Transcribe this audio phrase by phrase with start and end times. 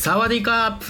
[0.00, 0.86] サワディカープ。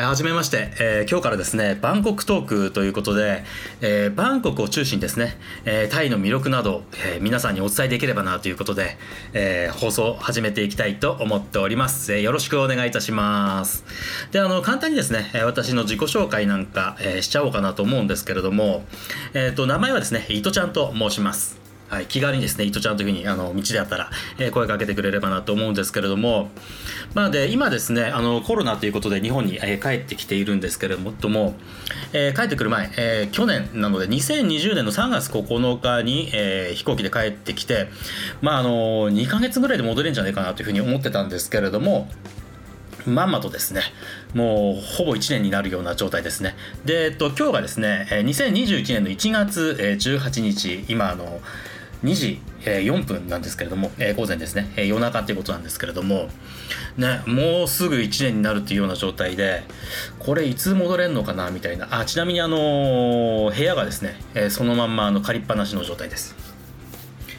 [0.00, 3.44] はじめまして、えー、今日からですねバンコクトークということで、
[3.82, 5.36] えー、バンコクを中心にですね、
[5.66, 8.96] えー、タイの魅力など、え皆さんにお伝えできればなということで、
[9.34, 13.84] え放送を始めていきたいと思っております、えよろしくお願いいたします。
[14.32, 18.86] であの簡単にですね私の自己紹介なんか、えしちゃおうかなと思うんですけれども、
[19.34, 21.67] えーと、名前はですね伊藤ちゃんと申します。
[21.88, 26.50] はい、気軽にですね、伊藤ちゃんというふうにあの道であったら、えー、声かけてくれればなと思うんですけれども、
[27.14, 31.54] まあ、で今ですねあのコロナということで日本に、えー、帰ってきているんですけれども、
[32.12, 37.88] えー、帰ってくる前、えー、去年なので2020年の3月9日に、えー、飛行機で帰ってきて、
[38.42, 42.08] まあ、あの2ヶ月ぐらいで戻れるんじゃないかなというふうに思ってたんですけれども
[43.06, 43.80] まんまとですね
[44.34, 46.54] もうほぼ1年になるような状態ですね。
[46.84, 51.40] で、えっと、今日がですね2021年の1月18日今あの
[52.04, 56.28] 2時4分なんですけれども、午前ですね、夜中っていうことなんですけれども、
[56.96, 59.62] ね、もうすぐ1年になるっていうような状態で、
[60.18, 64.16] これいつ戻れんのかなみたいな、あちなみにあの部屋がですね、
[64.50, 66.34] そのまんまあの借りっぱなしの状態です。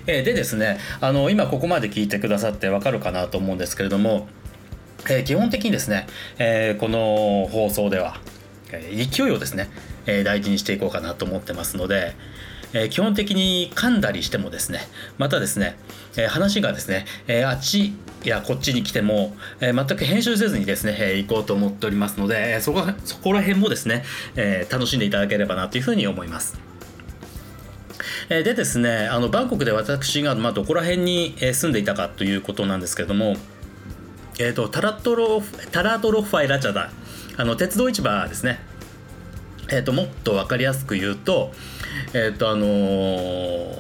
[0.06, 4.28] でですね、あの今ここまで聞いてくださってわかるかなと思うんですけれども、
[5.10, 6.08] え基本的にですね、
[6.40, 8.20] えこの放送では、
[8.72, 9.70] 勢いをですね、
[10.08, 12.16] え大事にしていこうかなと思ってますので、
[12.74, 14.82] えー、基本的に噛んだりしてもですね
[15.18, 15.78] またですね、
[16.18, 24.04] えー、話がですね、えー、あっちやこっちに来ても、え全く編集せずにですね、え行こうと思っておりますので、えそこそこら辺もですね、
[24.36, 26.60] え楽しんでいただければなというふうに思います。
[28.28, 33.36] でですねあのバンコクで私が、ま、どこら辺に住んでいたかということなんですけれども、
[34.38, 36.92] えーと、タラトロタラトロファイラチャダ
[37.38, 38.60] あの鉄道市場ですね
[39.72, 41.52] えーと、もっと分かりやすく言うと,、
[42.14, 43.78] えーとあのー、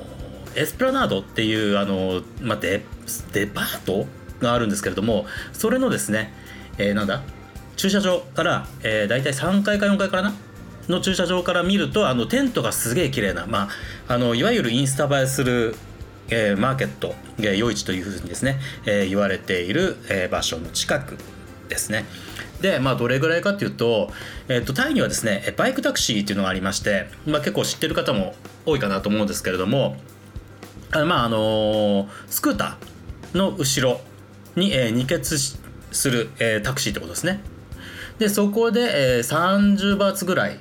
[0.56, 2.84] エスプラナードっていう、あのー、まあ、デ
[3.34, 4.08] デパート
[4.40, 6.32] があるんですけれどもそれのですね、
[6.78, 7.22] えー、なんだ
[7.76, 10.34] 駐車場から、えー、大体3階か4階からな
[10.88, 13.70] の駐車場から見るとあのテントがすげえ綺麗な、ま
[14.08, 15.76] あ、あのいわゆるインスタ映えする
[16.32, 21.18] えー、マーケット、えー、夜市というふうにですね、えー、言われている、えー、場所の近く。
[21.70, 22.06] ですね。
[22.62, 24.12] で、まあ、どれぐらいかっていうと、
[24.50, 28.36] えっと、タイにはですね、バイクタクシーっていうのがありまして、まあ、結構知ってる方も
[28.66, 29.98] 多いかなと思うんですけれども、
[30.92, 34.02] あまあ、あのスクーターの後ろ
[34.56, 35.58] に、えー、二欠す
[36.10, 37.40] る、えー、タクシーってことですね。
[38.18, 40.60] で、そこで、えー、30バーツぐらい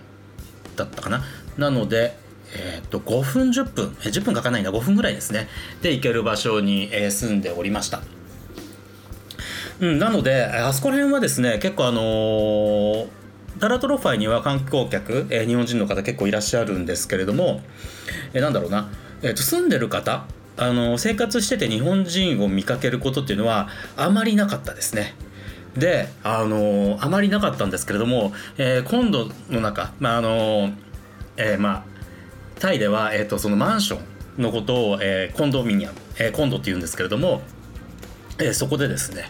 [0.76, 1.24] だったかな。
[1.56, 2.16] なので、
[2.54, 5.48] えー、っと5分10分、えー、10分かかんないんだ5分ぐらいですね
[5.82, 8.00] で行ける場所に、えー、住んでおりました
[9.80, 13.18] うん、なのであそこら辺はですね結構あのー
[13.58, 17.60] タラトロファイには観光客、えー、日本人の方結構いらっしゃるんですけれども、
[18.32, 18.88] えー、なんだろうな、
[19.22, 25.14] えーと、住んでる方あの生活してて日本人を見かけることっていうのはあまりなかったですね。
[25.76, 30.70] であのあまりなかったんですけれども、えー、今度の中、まああの
[31.36, 31.84] えー、まあ
[32.58, 34.00] タイでは、えーと、そのマンショ
[34.38, 37.42] ンのことを、えー、コンドミニアム、えー、コンドっていうんですけれども
[38.40, 39.24] えー、そこでですね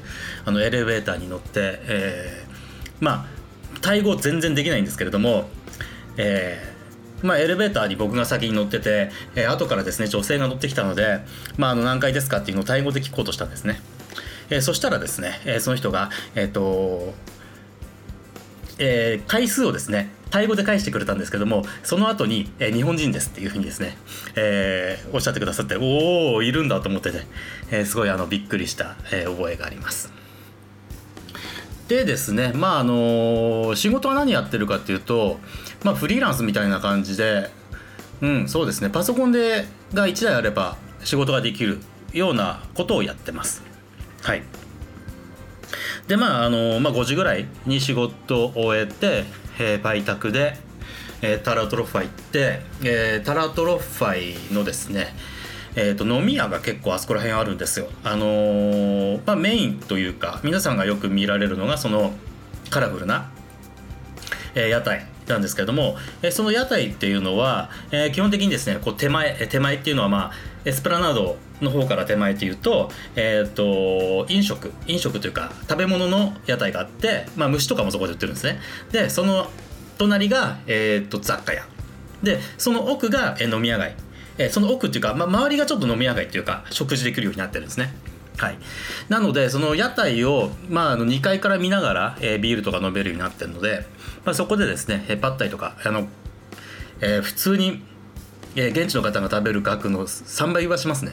[0.45, 3.27] あのエレベーターに乗って、えー、まあ
[3.81, 5.49] タイ語全然できないんですけれども、
[6.17, 11.21] えーまあ、エレベーターに僕が先に乗ってて、えー、後からですね女性が乗ってきたので、
[11.57, 13.81] まあ、あの何階ですかっていうのをタイ語で聞こうとしたんですね、
[14.51, 17.15] え、そしたらですね、え、その人がえっ、と
[18.81, 23.97] えー、回数をですねタイ語で返してくれたんですけどもその後に、えー、日本人ですっていうふうにですね、
[24.37, 27.23] えー、おっしゃってくださっておおいるんだと思ってて、
[27.71, 30.13] えー、すごいあのびっくりした、えー、覚えがあります。
[31.89, 35.39] でですねまああの仕事は何やってるかっていうと、
[35.85, 37.51] まあ、フリーランスみたいな感じで
[38.21, 39.65] うんそうですねパソコンで
[39.95, 41.79] が1台あれば仕事ができる
[42.13, 43.63] ようなことをやってます。
[44.23, 44.43] はい。
[46.07, 49.25] でまああの、まあ、5時ぐらいに仕事を終えて、
[49.59, 50.57] えー、バイタクで、
[51.23, 55.15] えー、タラトロッファイ行って、えー、タラトロッファイのですね
[55.81, 57.89] えーと、飲み屋が結構あそこら辺あるんですよ。
[58.03, 62.15] あのー、まあ、メインというか皆さんがよく見られるのがその
[62.69, 63.31] カラフルな、
[64.57, 70.33] え、屋台なんですけれども、え、その屋台っていうのは、え、基本的にですねこう手前手前っていうのは、まあ、
[70.65, 78.61] エスプラナードの方から手前というと,、えーと、飲食飲食というか食べ物の屋台があって、まあ、虫とかもそこで売ってるんですね。
[78.93, 79.49] でその
[79.99, 81.67] 隣が、えーと、雑貨屋。
[82.23, 83.95] でその奥が、え、飲み屋街、
[84.39, 87.95] えー、その奥っていうか、まあ、周りがちょっと飲み屋街っていうか食事できるようになってるんですね。
[88.39, 88.59] はい、
[89.09, 93.85] なのでその屋台を、まあ、あの2階から見ながら、えー、ビールとか飲めるようになってるので、
[94.25, 96.07] まあ、そこでですね、えー、パッタイとかあの、
[97.01, 97.83] えー、普通に、
[98.55, 101.13] え現地の方が食べる額の3倍はしますね。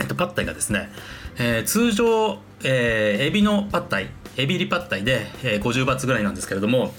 [0.00, 0.90] えっと、パッタイがですね、
[1.38, 6.94] えー、通常、えー、エビのパッタイエビリパッタイで、えー、50バツぐらいなんですけれども、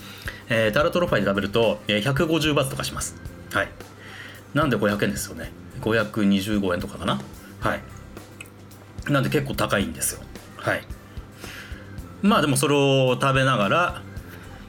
[0.50, 3.16] えー、タラトロファイで食べると、えー、150バツとかします。
[3.52, 3.70] はい。
[4.54, 5.52] なんで500円ですよね。
[5.80, 7.22] 525円とかかな。
[7.62, 7.82] はい。
[9.10, 10.22] なんで結構高いんですよ。
[10.58, 10.82] はい。
[12.22, 14.02] まあでもそれを食べながら、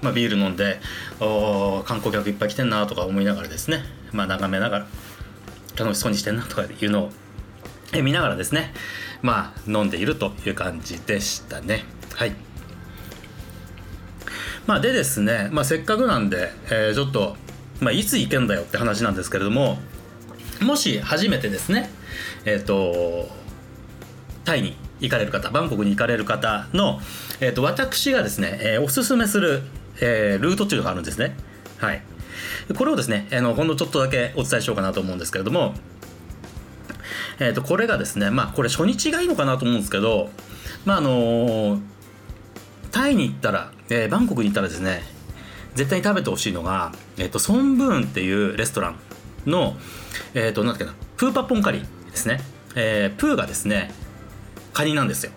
[0.03, 0.81] まあ、ビール飲んで
[1.19, 3.83] お観光客いっぱい来てんなとか思いながらですね。
[4.13, 4.87] まあ眺めながら
[5.77, 7.11] 楽しそうにしてんなとかいうのを
[7.93, 8.73] え見ながらですね。
[9.23, 11.85] まあ飲んでいるという感じでしたね。
[12.15, 12.35] はい。
[14.67, 17.37] まあでですね、まあ、せっかくなんで、えー、ちょっと、
[17.81, 19.79] まあ、いつ行けんだよって話なんですけれども
[20.63, 21.91] もし初めてですね
[22.45, 23.29] えっ、ー、と
[24.45, 27.01] タイに行かれる方バンコクに行かれる方の、
[27.41, 29.63] えーと、私がですね、えー、おすすめする、
[30.01, 31.35] えー、ルートっていうのがあるんですね。
[31.79, 32.03] はい。
[32.77, 35.75] これをですねあのほんのちょっとだけお伝えしようかなと思うんですけれども
[37.41, 40.31] えー、とこれがですねまあこれ初日がいいのかなと思うんですけど
[40.85, 41.81] まああのー、
[42.93, 45.03] タイに行ったら、えー、バンコクに行ったらですね
[45.75, 48.97] 絶対に食べてほしいのが、えーと、ソンブーンっていうレストラン
[49.47, 49.77] の、
[50.35, 52.41] えっ、ー、と、なんだっけな、プーパッポンカリですね。
[52.75, 53.93] えー、プーがですね、
[54.73, 55.33] カニなんですよ。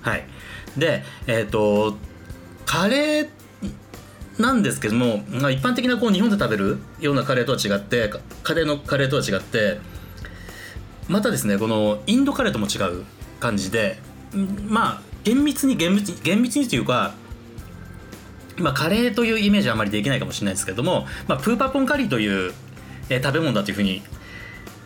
[0.00, 0.24] はい。
[0.76, 1.96] で、えっ、ー、と、
[2.66, 3.28] カレー
[4.38, 8.10] なんですけども、まあ、一般的なこう日本で食べるようなカレーとは違って
[8.42, 9.78] カレーのカレーとは違って
[11.08, 13.04] またですねこのインドカレーとも違う
[13.40, 13.98] 感じで
[14.68, 17.14] まあ厳密に厳密に厳密にというか
[18.58, 22.52] まあ、カレーというイメージはあまりできないかもしれないですけども、まあ、プーパポンカリーという、
[23.08, 24.02] えー、食べ物だというふうに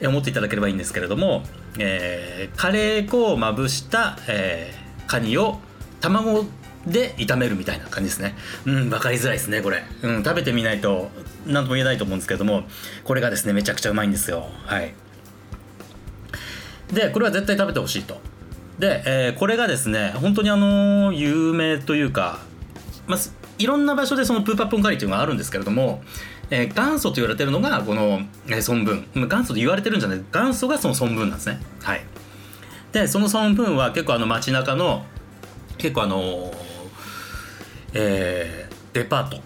[0.04, 1.42] 思っていただければいいんですけれども、
[1.78, 5.58] えー、カレー粉をまぶした、えー、カニを
[6.00, 6.44] 卵
[6.86, 8.36] で炒めるみたいな感じですね。
[8.64, 11.10] うん分かりづらいですねこれ、うん、食べてみないと
[11.46, 12.64] 何とも言えないと思うんですけれども
[13.02, 14.46] これがですねめちゃくちゃうまいんですよ。
[14.66, 14.94] はい。
[16.92, 18.20] でこれは絶対食べてほしいと。
[18.78, 22.40] で、えー、これがですね本当にあの有名というか、
[23.06, 23.18] まあ、
[23.58, 26.02] いろんな場所でそのプーパッポンカリーというのがあるんですけれども、
[26.50, 31.60] えー、元祖と言われてるのがこの、えー、ソンブン元祖と言われてるんじゃない元祖がそのソンブンなんですね。
[31.82, 32.04] はい。
[32.92, 35.04] でそのソンブンは結構あの街中の
[35.78, 36.52] 結構あの
[37.94, 39.40] えー、デパート。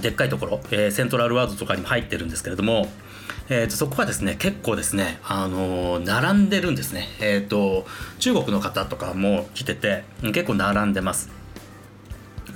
[0.00, 2.88] でっかいところ、えー、セントラルワードとかにも入ってるんですけれども、
[3.48, 7.86] えーと、そこはですね結構ですね、あのー、並んでるんですね、えーと
[8.18, 11.42] 中国の方とかも来てて結構並んでます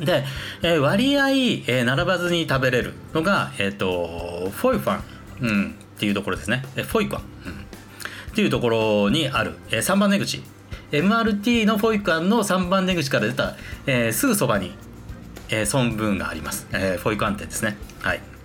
[0.01, 0.25] で、
[0.63, 5.03] えー、割合、えー、並ばずに食べれるのが、え、ー、と、フォイクワン、
[5.41, 6.65] うん、っていうところですね。
[6.77, 10.43] えフォイクワン、うん、っていうところにある、えー、3番出口。
[10.93, 13.57] MRT のフォイクワンの3番出口から出た、
[13.87, 14.75] えー、すぐそばに、
[15.49, 16.67] えー、ソンブーンがあります。
[16.73, 17.77] えー、フォイクワン店ですね。
[18.03, 18.36] はい。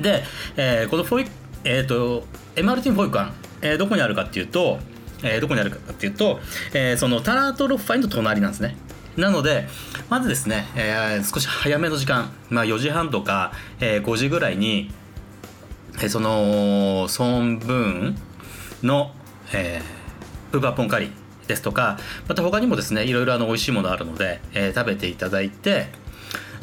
[0.00, 0.22] で、
[0.56, 1.26] えー、このフォイ、
[1.64, 2.24] えっ、ー、と、
[2.56, 4.78] MRT のフォイクワン、えー、どこにあるかっていうと、
[5.22, 6.40] えー、どこにあるかっていうと、
[6.72, 8.76] えー、そのタラートロッファインの隣なんですね。
[9.16, 9.68] なので、
[10.08, 14.90] まずですね、えー、少し早めの時間、まあ、4時半とか、えー、5時ぐらいに、
[15.96, 17.76] えー、そのソンブー
[18.12, 18.16] ン
[18.82, 19.12] の、
[19.52, 21.10] えー、プーパーポンカリ
[21.46, 21.98] ですとか
[22.28, 25.88] また他にもですねいろいろあの美味しいものあるので、えー、食べていただいて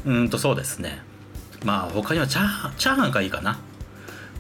[0.06, 1.02] うんとそうですね
[1.64, 3.60] まあ他にはチャーハンチャーハンがいいかな。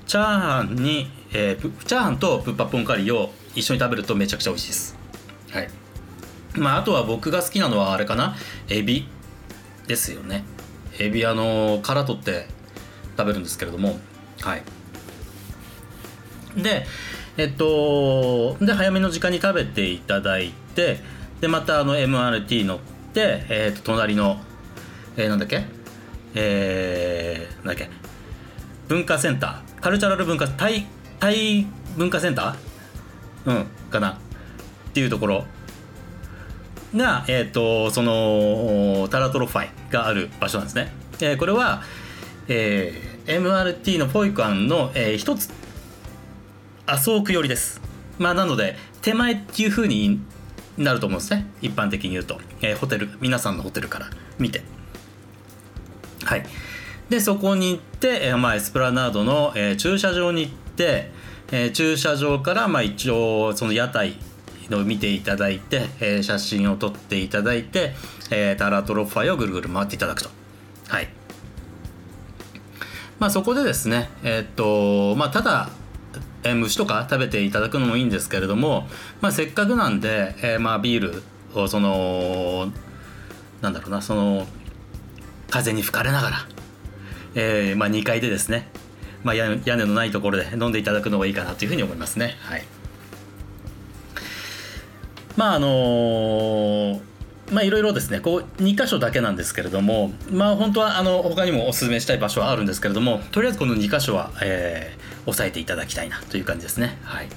[0.06, 4.98] チャーハンに、えー、チャーハンとプーパーポンカリーを一緒に食べるとめちゃくちゃ美味しいです。
[5.52, 5.70] はい。
[6.56, 8.36] まあ、あとは僕が好きなのはあれかな。
[8.70, 9.08] エビ。
[9.88, 10.44] ですよね。
[11.00, 12.48] エビあの殻取って
[13.18, 13.98] 食べるんですけれども。
[14.42, 14.64] はい。
[16.56, 16.86] で
[17.38, 21.00] えっとで早めの時間に食べていただいて
[21.40, 22.80] でまたあの MRT 乗っ
[23.14, 24.42] て、えっと隣の、
[25.16, 25.66] えー、なんだっけ？
[26.40, 27.90] えー、なんだっけ。
[28.88, 29.82] 文化センター。
[29.82, 30.86] カルチャラル文化タイ
[31.20, 31.66] タイ
[31.98, 33.52] 文化センター？
[33.52, 34.12] うんかな。
[34.12, 34.18] っ
[34.94, 35.46] ていうところ。
[36.96, 40.92] が、えーと、そのタラトロファイがある場所なんですね。
[41.20, 41.82] えー、これは、
[42.48, 45.50] えー、MRT のフォイクアンの、えー、一つ
[46.86, 47.82] 麻生区寄りです。
[48.20, 50.22] まあ、なので手前っていうふうに
[50.78, 51.48] なると思うんですね。
[51.62, 54.77] 一般的に言うと、えー、ホテル皆さんのホテルから見て。
[56.28, 56.46] はい
[57.10, 61.10] でそこに行って、まあ、エスプラナードの、えー、駐車場に行って、
[61.52, 64.18] えー、駐車場から、まあ、一応その屋台
[64.70, 67.94] の見ていただいて、えー、写真を撮っていただいて、
[68.30, 70.30] えー、タラトロファイをぐるぐる回っていただくと。
[70.90, 71.08] はい。
[73.20, 75.70] まあそこでですね、え、っと、まあただ、
[76.44, 78.88] えー、虫とか食べていただくのもいいんですけれども、
[79.22, 82.70] まあせっかくなんで、えー、まあビールをその、
[83.62, 84.46] なんだろうな、その、
[85.50, 86.38] 風に吹かれながら、
[87.36, 88.70] えー、まあ2階でですね、
[89.24, 92.36] まあ屋根のないところで飲んでいただくのがいいかなというふうに思いますね。
[92.42, 92.64] はい。
[95.36, 97.02] まああのー、
[97.52, 98.20] まあいろいろですね。
[98.20, 106.98] こう2箇所だけなんですけれどもまあ本当はあの他にもおすすめしたい場所はあるんですけれどもとりあえずこの2箇所は、えー、押さえていただきたいなという感じですね。
[107.04, 107.30] はい。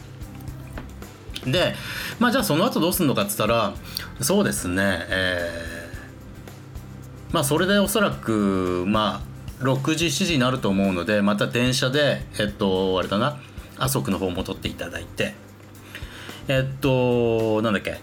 [1.46, 1.74] で
[2.18, 3.74] まあじゃあその後どうするのかっつったら
[4.20, 5.06] そうですね。
[5.08, 5.69] えー、
[7.32, 9.22] まあそれでおそらくま
[9.60, 13.38] あ6時7時になると思うのでまた電車でえっとあれだな
[13.78, 15.34] 麻生の方戻っていただいて
[16.48, 18.00] えっとなんだっけ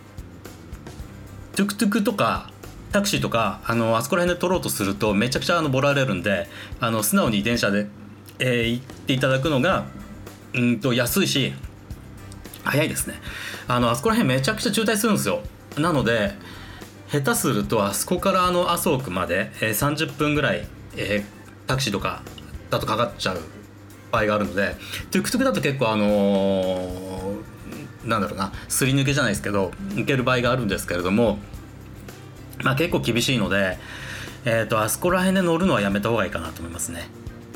[1.56, 2.52] トゥクトゥクとか
[2.92, 6.48] タクシーとかあのあそこら辺で取ろうとするとめちゃくちゃあのボラれるんで
[6.80, 7.88] あの素直に電車で、
[8.40, 9.86] えー、行っていただくのが
[10.54, 11.54] うんと安いし
[12.64, 13.16] 早いですね。
[13.68, 15.42] あのあそこら辺めちゃくちゃ渋滞するんですよ。
[15.78, 16.34] なので
[17.12, 22.22] 下手するとあそこからあの麻生区まで、えー、30分ぐらい、えー、タクシーとか
[22.70, 23.42] だとかかっちゃう
[24.12, 24.76] 場合があるので
[25.12, 31.40] トゥクトゥクだと結構あのー、なんだろうなすり抜けじゃないですけど抜ける場合があるんですけれども
[32.64, 33.78] まあ結構厳しいので、
[34.44, 37.08] えーと、あそこら辺で乗るのはやめた方がいいかなと思いますね。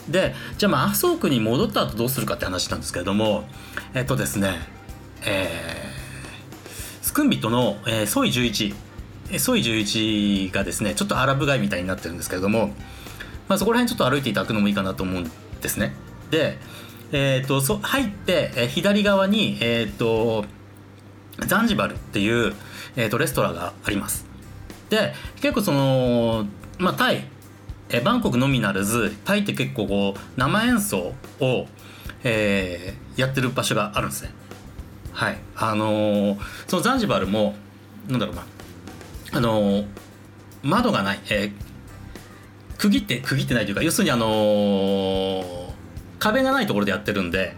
[0.08, 3.46] でじゃあまあ麻生区に戻った後どうするかって話なんですけれども
[3.94, 4.56] えっ、ー、とですね
[5.24, 8.74] えー、スクンビットの、えー、ソイ11
[9.40, 12.68] ソイ11がですねちょっとアラブ街みたいになってるんですけれども、
[13.48, 15.94] まあ、そこら辺ちょっと歩いていただくのもいいかなと思うんですね。
[16.30, 16.58] で
[17.14, 20.46] えーと、そ入って、え、左側に、えーと、
[21.46, 22.54] ザンジバルっていう、
[22.96, 24.26] えーと、レストランがあります。
[24.90, 26.46] で結構その、
[26.78, 27.28] まあ、タイ、
[27.90, 31.68] え、バンコクのみならずタイって結構こう生演奏を、
[32.24, 34.32] えー、やってる場所があるんですね。
[35.12, 35.38] はい。
[35.58, 37.56] あのー、そのザンジバルも
[38.08, 38.44] なんだろうな。
[39.34, 39.86] あの、
[40.64, 41.52] 窓がない、えー、
[42.78, 45.74] 区切って区切ってないというか要するにあの
[46.20, 47.56] 壁がないところでやってるんで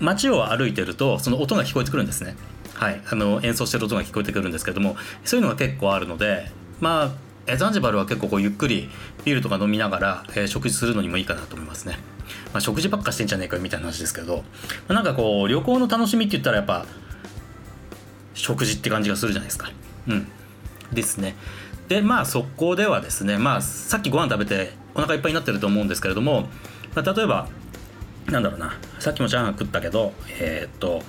[0.00, 2.36] 街を歩いてるとその音が聞こえてくるんですね。
[2.74, 7.12] はい、あの演奏してる音が聞こえてくるんですけどもそういうのが結構あるのでま
[7.48, 8.88] あザンジバルは結構こうゆっくり
[9.24, 11.98] ビールとか飲みながら、えー、食事するのにもいいかなと思いますね。
[12.52, 14.42] まあ、食事ばっかしてんじゃねえかよみたいな話ですけど、ま
[14.88, 16.84] あ、なんかこう旅行の楽しみって言ったらやっぱ
[18.34, 19.70] 食事って感じがするじゃないですか。
[20.08, 20.28] うん。
[20.92, 21.36] ですね。
[21.88, 26.42] でまあそこではですねまあさっきご飯食べてお腹いっぱいになってると思うんですけれども、
[26.94, 27.48] まあ、例えば
[28.26, 31.02] なんだろうなさっきもチャーハン食ったけどえー、っと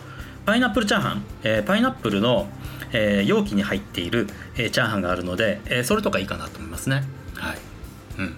[0.45, 2.47] パイナップルチャーハン、えー、パイナップルの、
[2.91, 7.03] えー、容器に入っている、えー、チャーハンがあるので、えそれとかいいかなと思いますね。
[7.35, 7.57] はい。
[8.17, 8.35] うん。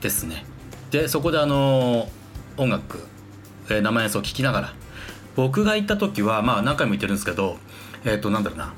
[0.00, 0.44] ですね。
[0.92, 2.08] でそこであの
[2.56, 3.04] 音楽、
[3.68, 4.74] え生演奏を聴きながら
[5.34, 7.56] 僕が行った時はまあ何回も言ってるんですけど
[8.04, 8.72] えっ、となんだろうな。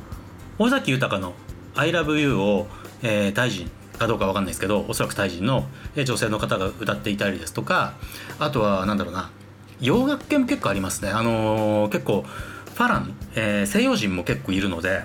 [0.60, 1.32] 尾崎豊の
[1.74, 2.68] 「ILOVEYOU」を、
[3.02, 7.94] えー、大臣かどうか分かんないですけどおそらくタイ人の女性の方が歌っていたりですとか
[8.38, 9.30] あとは何だろうな
[9.80, 11.10] 洋楽系も結構ありますね。
[11.10, 12.26] あのー、結構
[12.74, 15.04] ファラン、えー、西洋人も結構いるので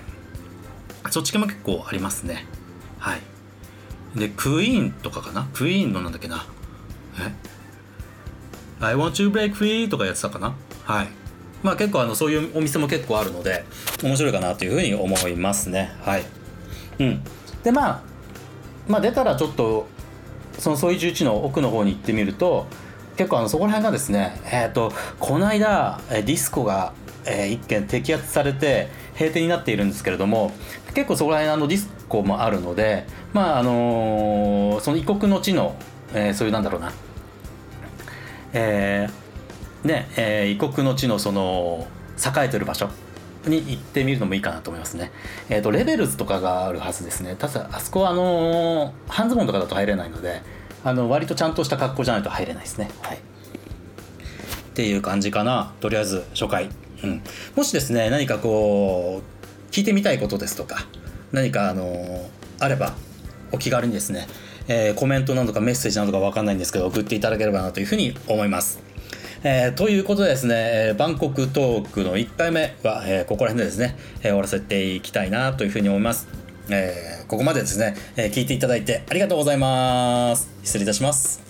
[1.08, 2.44] そっち系も結構ありますね。
[2.98, 3.20] はい。
[4.14, 5.48] でクイーンとかかな？
[5.54, 6.44] クイーンのなんだっけな？
[7.18, 7.32] え
[8.80, 10.54] ？I want to break free とかやってたかな？
[10.84, 11.08] はい。
[11.62, 13.64] まあ結構あのそういうお店も結構あるので
[14.02, 15.92] 面白いかなというふうに思いますね。
[16.02, 16.24] はい。
[16.98, 17.22] うん。
[17.62, 18.02] でまあ
[18.88, 19.88] まあ、出たらちょっと
[20.58, 22.66] そのソイ11の奥の方に行ってみると
[23.16, 26.92] 結構あのそこら辺がですねえっ、ー、とこの間ディスコが、
[27.24, 30.52] えー、一件摘発されて閉店になっているんですけれども
[30.94, 35.76] 結構そこら辺のディスコもあるのでまああのー、その異国の地の、
[36.14, 36.92] えー、そういうなんだろうな。
[38.52, 39.25] えー、
[39.86, 41.86] ね、えー、異国の地のその
[42.18, 42.88] 栄えてる場所
[43.46, 45.12] に行ってみるのもいいかなと思いますね。
[45.48, 47.36] えっ、ー、とレベルズとかがあるはずですね。
[47.36, 50.42] ただあそこはあのー、半ズボンとかだと入れないので、
[50.84, 52.90] あの割とちゃんとした格好じゃないと入れないですね。
[53.02, 53.16] はい。
[53.16, 53.20] っ
[54.74, 55.72] ていう感じかな。
[55.80, 56.68] とりあえず初回。
[57.02, 57.22] うん。
[57.54, 60.86] もしですね何かこう聞いてみたいことですとか
[61.32, 62.28] 何かあのー、
[62.58, 62.94] あれば
[63.52, 64.26] お気軽にですね、
[64.68, 68.85] え、コメントなどかメッセージなどか分かんないんですけど送っていただければなというふうに思います。
[69.48, 70.54] えー、ということでですね、
[70.90, 76.26] え、バンコクトークの1回目は、えー、ここら辺でですね、えー、終わらせていきたいなというふうに思います。
[76.68, 80.50] え、ここまでですね、え、聞いていただいてありがとうございます。
[80.64, 81.45] 失礼いたします。